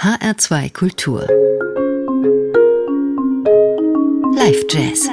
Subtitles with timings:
[0.00, 1.26] HR2 Kultur.
[4.32, 5.08] Live Jazz.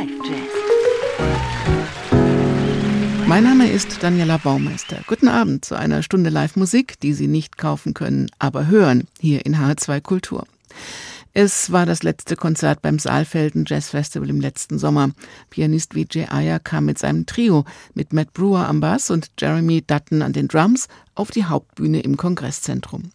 [3.25, 4.97] Mein Name ist Daniela Baumeister.
[5.07, 9.55] Guten Abend zu einer Stunde Live-Musik, die Sie nicht kaufen können, aber hören, hier in
[9.55, 10.45] HR2 Kultur.
[11.37, 15.09] Es war das letzte Konzert beim Saalfelden Jazz Festival im letzten Sommer.
[15.49, 20.21] Pianist Vijay Ayer kam mit seinem Trio mit Matt Brewer am Bass und Jeremy Dutton
[20.21, 23.09] an den Drums auf die Hauptbühne im Kongresszentrum.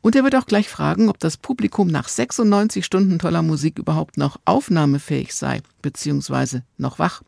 [0.00, 4.16] Und er wird auch gleich fragen, ob das Publikum nach 96 Stunden toller Musik überhaupt
[4.16, 7.20] noch aufnahmefähig sei, beziehungsweise noch wach.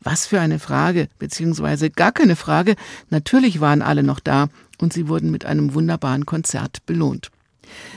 [0.00, 2.76] Was für eine Frage, beziehungsweise gar keine Frage.
[3.08, 7.30] Natürlich waren alle noch da und sie wurden mit einem wunderbaren Konzert belohnt.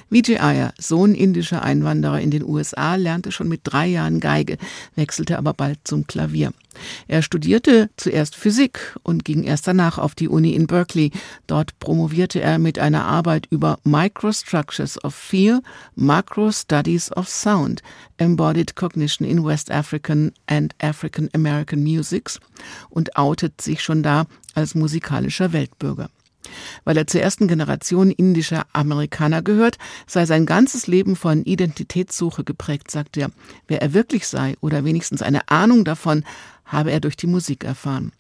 [0.10, 4.58] Vijay Iyer, Sohn indischer Einwanderer in den USA, lernte schon mit drei Jahren Geige,
[4.96, 6.52] wechselte aber bald zum Klavier.
[7.08, 11.12] Er studierte zuerst Physik und ging erst danach auf die Uni in Berkeley.
[11.48, 15.62] Dort promovierte er mit einer Arbeit über Microstructures of Feel,
[15.96, 17.82] Macro Studies of Sound,
[18.18, 22.40] Embodied Cognition in West African and African American Musics
[22.90, 26.10] und outet sich schon da als musikalischer Weltbürger.
[26.84, 32.92] Weil er zur ersten Generation indischer Amerikaner gehört, sei sein ganzes Leben von Identitätssuche geprägt,
[32.92, 33.32] sagt er.
[33.68, 36.24] Wer er wirklich sei oder wenigstens eine Ahnung davon,
[36.66, 38.12] habe er durch die Musik erfahren.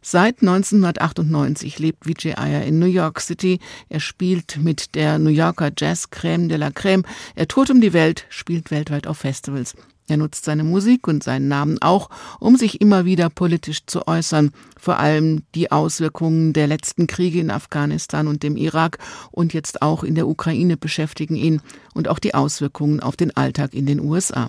[0.00, 3.60] Seit 1998 lebt Vijay Iyer in New York City.
[3.88, 7.04] Er spielt mit der New Yorker Jazz Crème de la Crème.
[7.34, 9.74] Er tourt um die Welt, spielt weltweit auf Festivals.
[10.08, 12.08] Er nutzt seine Musik und seinen Namen auch,
[12.40, 14.52] um sich immer wieder politisch zu äußern.
[14.78, 18.98] Vor allem die Auswirkungen der letzten Kriege in Afghanistan und dem Irak
[19.30, 21.60] und jetzt auch in der Ukraine beschäftigen ihn
[21.94, 24.48] und auch die Auswirkungen auf den Alltag in den USA.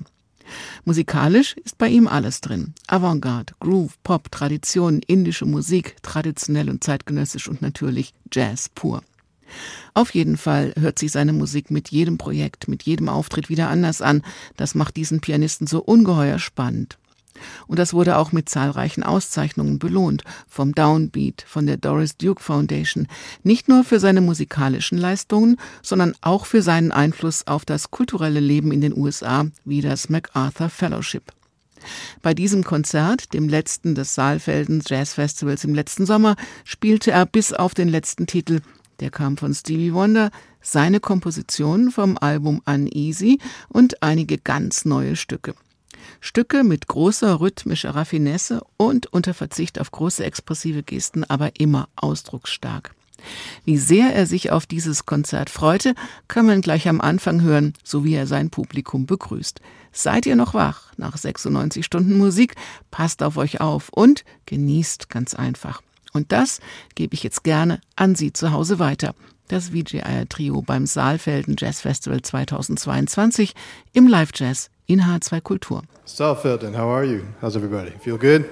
[0.85, 2.73] Musikalisch ist bei ihm alles drin.
[2.87, 9.03] Avantgarde, Groove, Pop, Tradition, indische Musik, traditionell und zeitgenössisch und natürlich Jazz pur.
[9.93, 14.01] Auf jeden Fall hört sich seine Musik mit jedem Projekt, mit jedem Auftritt wieder anders
[14.01, 14.23] an.
[14.57, 16.97] Das macht diesen Pianisten so ungeheuer spannend.
[17.67, 23.07] Und das wurde auch mit zahlreichen Auszeichnungen belohnt, vom Downbeat, von der Doris Duke Foundation,
[23.43, 28.71] nicht nur für seine musikalischen Leistungen, sondern auch für seinen Einfluss auf das kulturelle Leben
[28.71, 31.31] in den USA, wie das MacArthur Fellowship.
[32.21, 36.35] Bei diesem Konzert, dem letzten des Saalfelden Jazz Festivals im letzten Sommer,
[36.65, 38.59] spielte er bis auf den letzten Titel
[38.99, 43.39] der kam von Stevie Wonder, seine Kompositionen vom Album Uneasy
[43.69, 45.55] und einige ganz neue Stücke.
[46.21, 52.93] Stücke mit großer rhythmischer Raffinesse und unter Verzicht auf große expressive Gesten, aber immer ausdrucksstark.
[53.65, 55.93] Wie sehr er sich auf dieses Konzert freute,
[56.27, 59.59] kann man gleich am Anfang hören, so wie er sein Publikum begrüßt.
[59.91, 62.55] Seid ihr noch wach nach 96 Stunden Musik?
[62.91, 65.81] Passt auf euch auf und genießt ganz einfach.
[66.13, 66.59] Und das
[66.95, 69.13] gebe ich jetzt gerne an Sie zu Hause weiter.
[69.47, 73.53] Das VJI Trio beim Saalfelden Jazz Festival 2022
[73.93, 75.83] im Live Jazz in H2 Kultur.
[76.05, 77.23] Saalfelden, how are you?
[77.41, 77.91] How's everybody?
[77.99, 78.45] Feel good?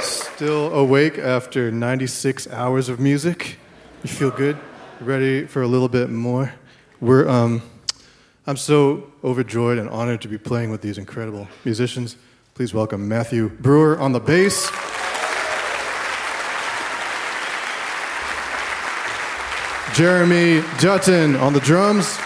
[0.00, 3.58] Still awake after 96 hours of music?
[4.02, 4.56] You feel good?
[5.00, 6.54] Ready for a little bit more?
[7.00, 7.60] We're um
[8.46, 12.16] I'm so overjoyed and honored to be playing with these incredible musicians.
[12.54, 14.70] Please welcome Matthew Brewer on the bass.
[19.96, 22.18] Jeremy Dutton on the drums.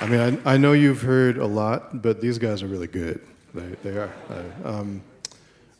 [0.00, 3.20] I mean, I, I, know you've heard a lot, but these guys are really good.
[3.54, 4.12] They, they are.
[4.28, 5.02] Uh, um,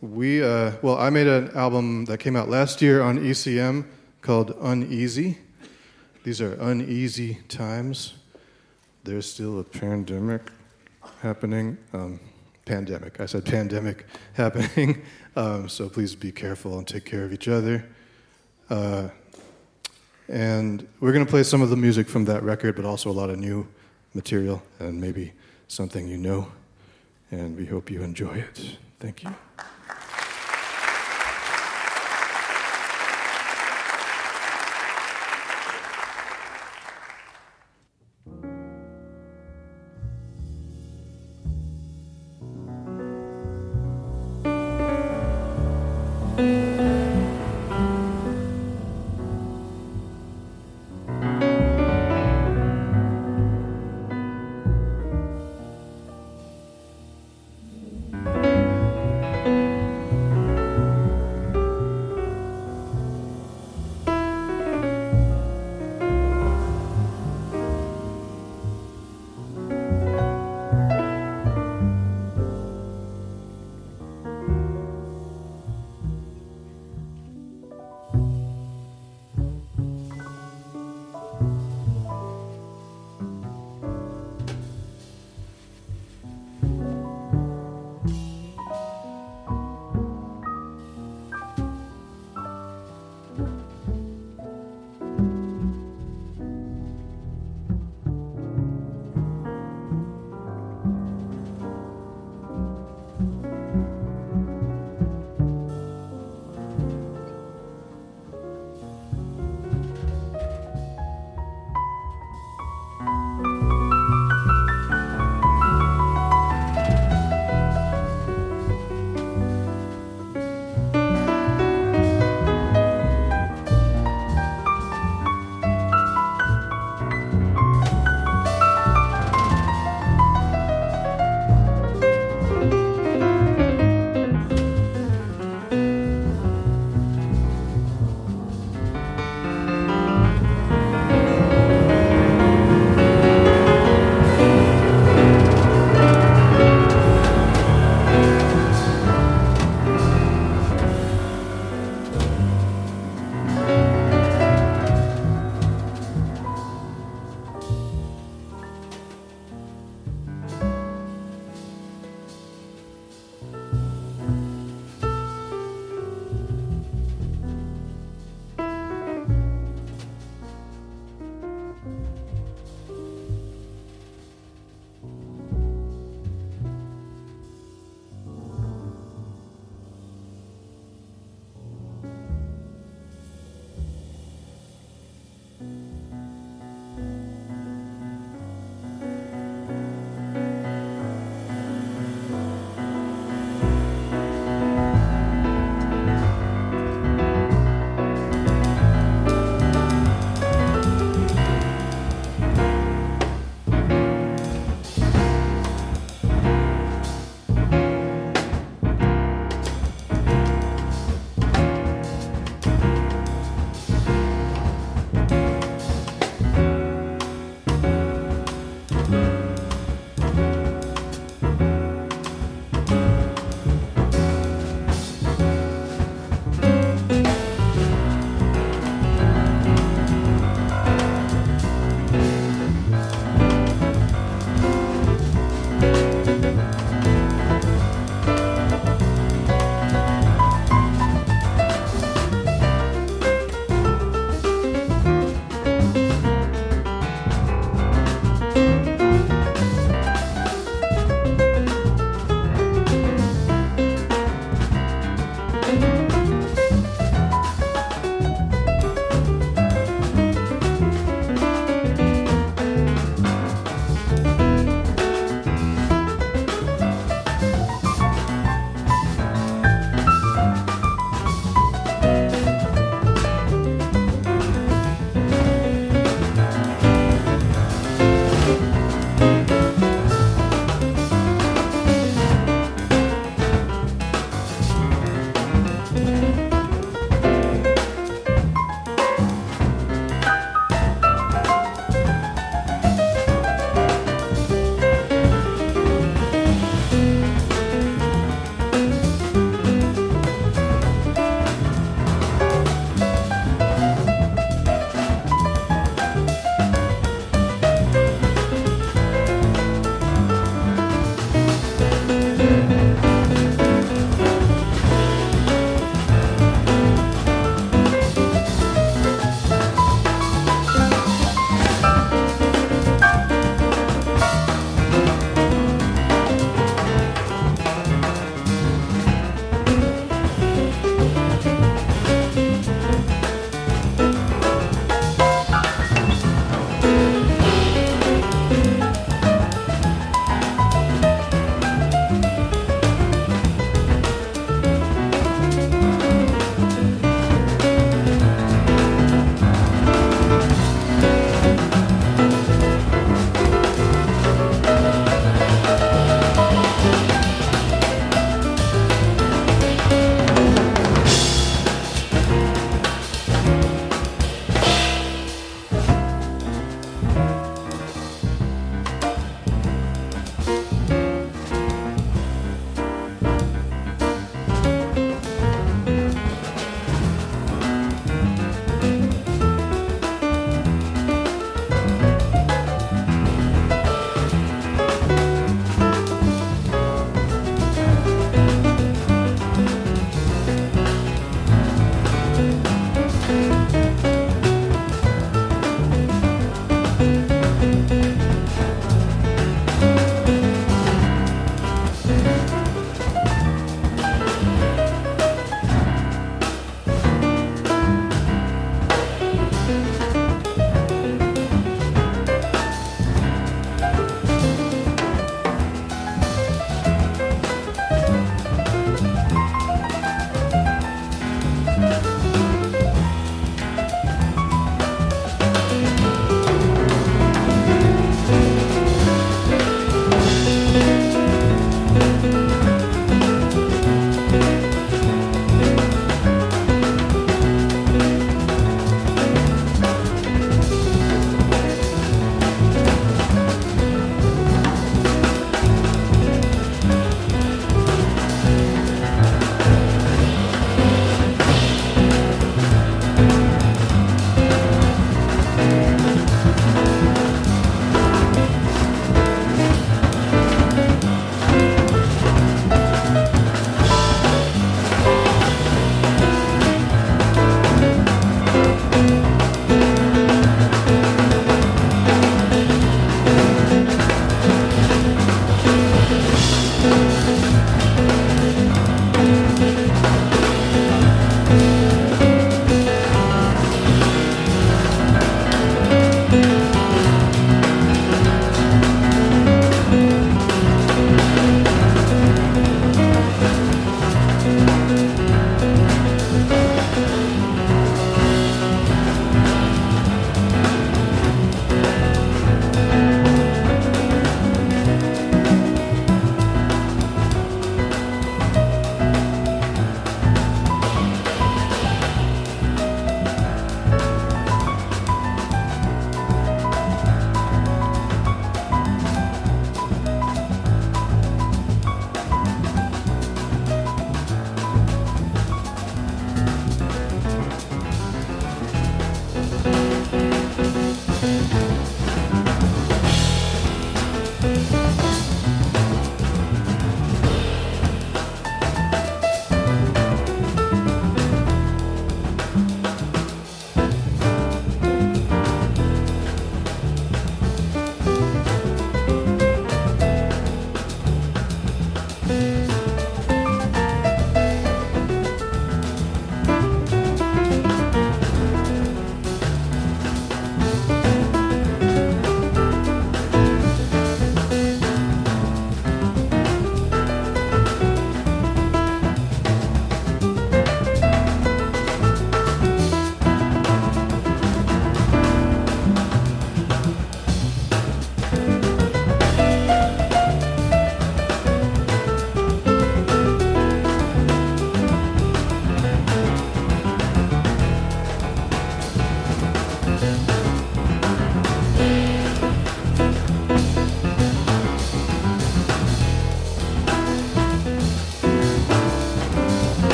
[0.00, 3.84] we, uh, well, I made an album that came out last year on ECM
[4.22, 5.38] called Uneasy.
[6.24, 8.14] These are uneasy times.
[9.04, 10.50] There's still a pandemic
[11.22, 11.78] happening.
[11.92, 12.18] Um,
[12.70, 13.20] pandemic.
[13.20, 15.02] I said pandemic happening.
[15.36, 17.84] Um, so please be careful and take care of each other.
[18.68, 19.08] Uh,
[20.28, 23.12] and we're going to play some of the music from that record, but also a
[23.12, 23.66] lot of new
[24.14, 25.32] material and maybe
[25.68, 26.48] something you know.
[27.30, 28.76] And we hope you enjoy it.
[28.98, 29.34] Thank you.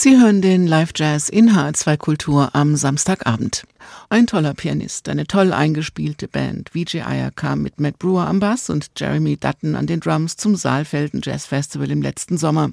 [0.00, 3.66] Sie hören den Live Jazz in H2 Kultur am Samstagabend.
[4.08, 6.70] Ein toller Pianist, eine toll eingespielte Band.
[6.72, 10.54] VJ Ayer kam mit Matt Brewer am Bass und Jeremy Dutton an den Drums zum
[10.54, 12.70] Saalfelden Jazz Festival im letzten Sommer.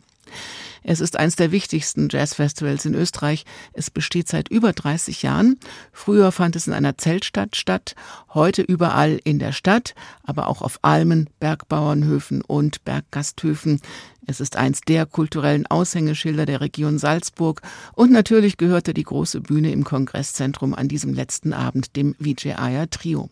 [0.88, 3.44] Es ist eines der wichtigsten Jazzfestivals in Österreich.
[3.74, 5.60] Es besteht seit über 30 Jahren.
[5.92, 7.96] Früher fand es in einer Zeltstadt statt,
[8.36, 13.82] heute überall in der Stadt, aber auch auf Almen, Bergbauernhöfen und Berggasthöfen.
[14.28, 17.62] Es ist eins der kulturellen Aushängeschilder der Region Salzburg
[17.94, 23.32] und natürlich gehörte die große Bühne im Kongresszentrum an diesem letzten Abend dem Vijay Trio.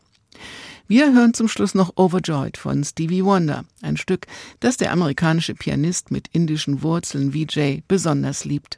[0.87, 4.27] Wir hören zum Schluss noch Overjoyed von Stevie Wonder, ein Stück,
[4.59, 8.77] das der amerikanische Pianist mit indischen Wurzeln Vijay besonders liebt.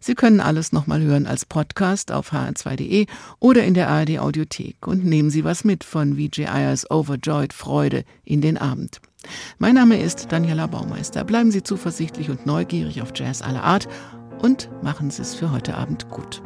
[0.00, 3.06] Sie können alles nochmal hören als Podcast auf hr2.de
[3.38, 8.04] oder in der ARD Audiothek und nehmen Sie was mit von Vijay Ayers Overjoyed Freude
[8.24, 9.00] in den Abend.
[9.58, 11.24] Mein Name ist Daniela Baumeister.
[11.24, 13.88] Bleiben Sie zuversichtlich und neugierig auf Jazz aller Art
[14.40, 16.42] und machen Sie es für heute Abend gut.